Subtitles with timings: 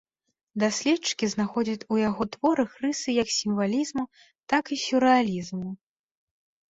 [0.61, 4.03] Даследчыкі знаходзяць у яго творах рысы як сімвалізму,
[4.55, 5.69] так і сюррэалізму.